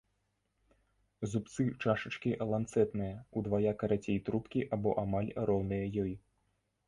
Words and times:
Зубцы 1.33 1.65
чашачкі 1.83 2.31
ланцэтныя, 2.53 3.19
удвая 3.41 3.73
карацей 3.83 4.17
трубкі 4.29 4.61
або 4.77 4.89
амаль 5.05 5.31
роўныя 5.51 5.85
ёй. 6.05 6.13